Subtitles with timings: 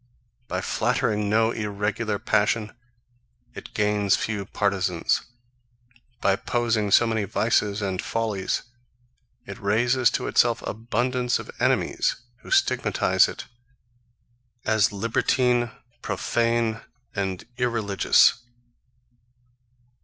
[0.47, 2.73] By flattering no irregular passion,
[3.53, 5.21] it gains few partizans:
[6.21, 8.63] By opposing so many vices and follies,
[9.45, 13.45] it raises to itself abundance of enemies, who stigmatize it
[14.65, 15.69] as libertine
[16.01, 16.81] profane,
[17.15, 18.39] and irreligious.